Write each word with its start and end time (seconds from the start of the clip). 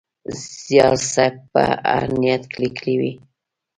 زیار 0.63 0.95
صېب 1.11 1.35
په 1.51 1.63
هر 1.91 2.05
نیت 2.21 2.43
لیکلی 2.61 2.95
وي. 2.99 3.13